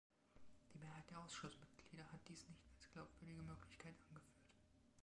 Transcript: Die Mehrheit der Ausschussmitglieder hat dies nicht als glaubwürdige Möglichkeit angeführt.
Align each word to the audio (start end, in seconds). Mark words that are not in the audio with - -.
Die 0.73 0.79
Mehrheit 0.79 1.07
der 1.11 1.19
Ausschussmitglieder 1.19 2.11
hat 2.11 2.21
dies 2.27 2.49
nicht 2.49 2.65
als 2.73 2.89
glaubwürdige 2.89 3.43
Möglichkeit 3.43 3.93
angeführt. 4.09 4.41